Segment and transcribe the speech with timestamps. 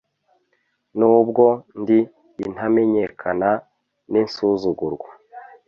[0.97, 1.45] n'ubwo
[1.81, 1.99] ndi
[2.45, 3.49] intamenyekana
[4.11, 5.09] n'insuzugurwa